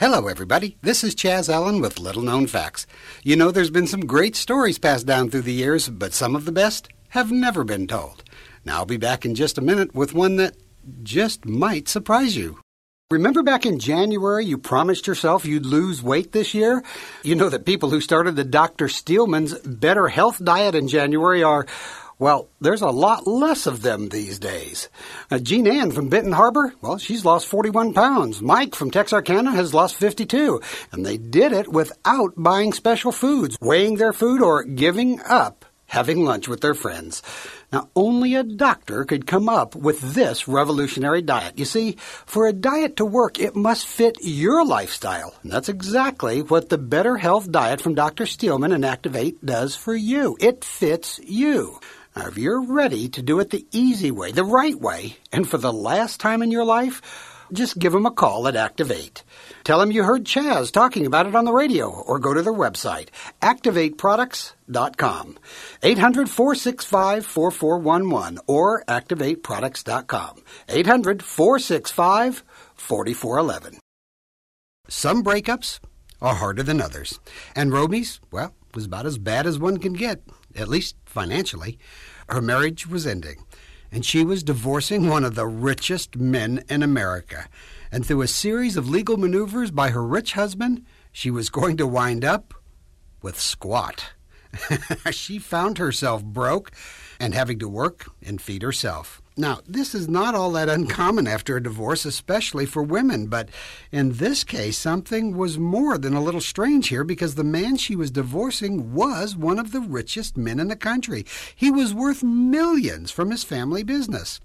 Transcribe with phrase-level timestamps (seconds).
[0.00, 0.76] Hello, everybody.
[0.80, 2.86] This is Chaz Allen with Little Known Facts.
[3.24, 6.44] You know, there's been some great stories passed down through the years, but some of
[6.44, 8.22] the best have never been told.
[8.64, 10.56] Now, I'll be back in just a minute with one that
[11.02, 12.60] just might surprise you.
[13.10, 16.84] Remember back in January, you promised yourself you'd lose weight this year?
[17.24, 18.86] You know that people who started the Dr.
[18.86, 21.66] Steelman's Better Health Diet in January are
[22.18, 24.88] well, there's a lot less of them these days.
[25.30, 28.42] Uh, Jean Ann from Benton Harbor, well, she's lost 41 pounds.
[28.42, 30.60] Mike from Texarkana has lost 52.
[30.90, 36.24] And they did it without buying special foods, weighing their food, or giving up having
[36.24, 37.22] lunch with their friends.
[37.72, 41.58] Now, only a doctor could come up with this revolutionary diet.
[41.58, 41.96] You see,
[42.26, 45.34] for a diet to work, it must fit your lifestyle.
[45.42, 48.26] And that's exactly what the Better Health Diet from Dr.
[48.26, 50.36] Steelman and Activate does for you.
[50.40, 51.78] It fits you.
[52.18, 55.56] Now, if you're ready to do it the easy way, the right way, and for
[55.56, 59.22] the last time in your life, just give them a call at Activate.
[59.62, 62.52] Tell them you heard Chaz talking about it on the radio or go to their
[62.52, 63.10] website,
[63.40, 65.38] activateproducts.com.
[65.84, 70.42] 800 465 4411 or activateproducts.com.
[70.68, 72.42] 800 465
[72.74, 73.78] 4411.
[74.88, 75.78] Some breakups
[76.20, 77.20] are harder than others.
[77.54, 80.20] And Rommy's, well, was about as bad as one can get,
[80.54, 81.78] at least financially.
[82.28, 83.44] Her marriage was ending,
[83.90, 87.48] and she was divorcing one of the richest men in America.
[87.90, 91.86] And through a series of legal maneuvers by her rich husband, she was going to
[91.86, 92.54] wind up
[93.22, 94.12] with squat.
[95.10, 96.72] she found herself broke
[97.20, 99.20] and having to work and feed herself.
[99.36, 103.48] Now, this is not all that uncommon after a divorce, especially for women, but
[103.92, 107.94] in this case, something was more than a little strange here because the man she
[107.94, 111.24] was divorcing was one of the richest men in the country.
[111.54, 114.40] He was worth millions from his family business.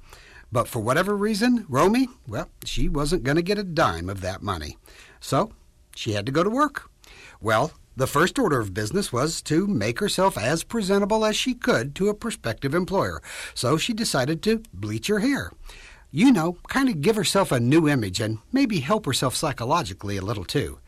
[0.52, 4.44] But for whatever reason, Rommy, well, she wasn't going to get a dime of that
[4.44, 4.78] money.
[5.20, 5.52] So
[5.96, 6.92] she had to go to work.
[7.42, 11.94] Well, the first order of business was to make herself as presentable as she could
[11.96, 13.22] to a prospective employer,
[13.54, 15.52] so she decided to bleach her hair.
[16.12, 20.22] You know, kind of give herself a new image and maybe help herself psychologically a
[20.22, 20.80] little too.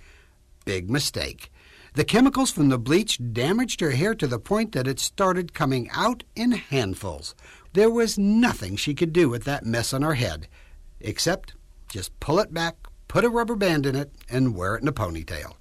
[0.65, 1.51] Big mistake.
[1.93, 5.89] The chemicals from the bleach damaged her hair to the point that it started coming
[5.93, 7.35] out in handfuls.
[7.73, 10.47] There was nothing she could do with that mess on her head,
[10.99, 11.53] except
[11.87, 12.75] just pull it back,
[13.07, 15.53] put a rubber band in it, and wear it in a ponytail.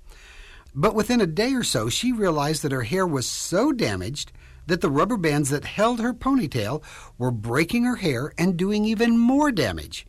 [0.74, 4.32] But within a day or so, she realized that her hair was so damaged
[4.66, 6.82] that the rubber bands that held her ponytail
[7.18, 10.06] were breaking her hair and doing even more damage.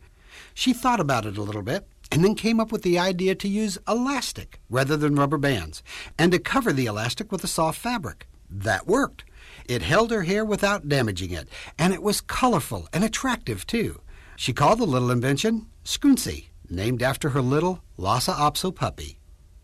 [0.54, 3.48] She thought about it a little bit and then came up with the idea to
[3.48, 5.82] use elastic rather than rubber bands
[6.18, 8.26] and to cover the elastic with a soft fabric.
[8.50, 9.24] That worked.
[9.68, 11.48] It held her hair without damaging it,
[11.78, 14.00] and it was colorful and attractive too.
[14.36, 19.18] She called the little invention Scruncy, named after her little Lhasa Apso puppy.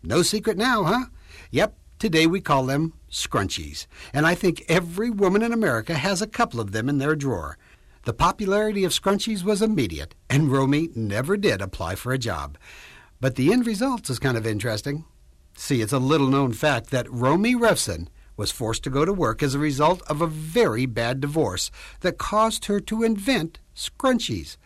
[0.05, 1.05] No secret now, huh?
[1.51, 6.27] Yep, today we call them scrunchies, and I think every woman in America has a
[6.27, 7.57] couple of them in their drawer.
[8.03, 12.57] The popularity of scrunchies was immediate, and Rommy never did apply for a job.
[13.21, 15.05] But the end result is kind of interesting.
[15.55, 19.41] See, it's a little known fact that Rommy Revson was forced to go to work
[19.41, 21.71] as a result of a very bad divorce
[22.01, 24.57] that caused her to invent scrunchies.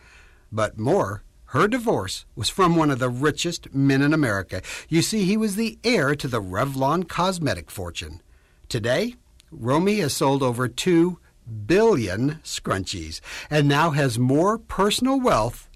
[0.50, 1.22] But more,
[1.52, 4.60] her divorce was from one of the richest men in America.
[4.88, 8.20] You see, he was the heir to the Revlon cosmetic fortune.
[8.68, 9.14] Today,
[9.50, 11.18] Rommy has sold over 2
[11.66, 15.70] billion scrunchies and now has more personal wealth